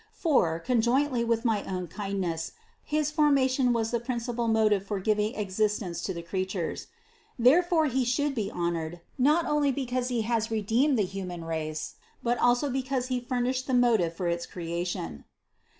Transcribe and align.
For, 0.13 0.57
conjointly 0.59 1.23
with 1.23 1.45
my 1.45 1.63
own 1.65 1.85
kindness, 1.87 2.53
his 2.83 3.11
formation 3.11 3.71
was 3.71 3.91
the 3.91 3.99
principal 3.99 4.47
motive 4.47 4.83
for 4.83 4.99
giv 4.99 5.19
ing 5.19 5.35
existence 5.35 6.01
to 6.01 6.11
the 6.11 6.23
creatures. 6.23 6.87
Therefore 7.37 7.85
He 7.85 8.03
should 8.03 8.33
be 8.33 8.49
honored, 8.49 9.01
not 9.19 9.45
onlv 9.45 9.75
because 9.75 10.07
He 10.07 10.23
has 10.23 10.49
redeemed 10.49 10.97
the 10.97 11.03
human 11.03 11.41
80 11.41 11.41
CITY 11.41 11.43
OF 11.43 11.49
GOD 11.49 11.49
race, 11.49 11.93
but 12.23 12.37
also 12.39 12.69
because 12.71 13.09
he 13.09 13.19
furnished 13.19 13.67
the 13.67 13.75
motive 13.75 14.15
for 14.15 14.27
its 14.27 14.47
creation." 14.47 15.23